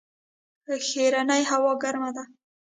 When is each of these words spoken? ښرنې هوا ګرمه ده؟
ښرنې 0.89 1.39
هوا 1.51 1.73
ګرمه 1.83 2.09
ده؟ 2.15 2.23